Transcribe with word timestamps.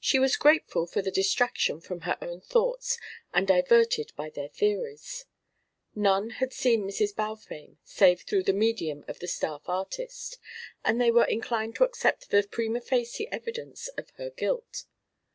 She 0.00 0.18
was 0.18 0.36
grateful 0.38 0.86
for 0.86 1.02
the 1.02 1.10
distraction 1.10 1.82
from 1.82 2.00
her 2.08 2.16
own 2.22 2.40
thoughts 2.40 2.96
and 3.34 3.46
diverted 3.46 4.12
by 4.16 4.30
their 4.30 4.48
theories. 4.48 5.26
None 5.94 6.30
had 6.30 6.54
seen 6.54 6.88
Mrs. 6.88 7.14
Balfame 7.14 7.76
save 7.84 8.22
through 8.22 8.44
the 8.44 8.54
medium 8.54 9.04
of 9.06 9.18
the 9.18 9.28
staff 9.28 9.68
artist, 9.68 10.38
and 10.86 10.98
they 10.98 11.10
were 11.10 11.26
inclined 11.26 11.74
to 11.76 11.84
accept 11.84 12.30
the 12.30 12.42
primâ 12.44 12.82
facie 12.82 13.30
evidence 13.30 13.88
of 13.88 14.08
her 14.16 14.30
guilt. 14.30 14.84